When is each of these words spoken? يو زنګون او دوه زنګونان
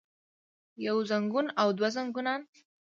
يو 0.85 0.97
زنګون 1.09 1.47
او 1.61 1.67
دوه 1.77 1.89
زنګونان 1.95 2.41